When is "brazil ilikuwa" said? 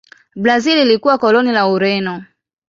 0.35-1.17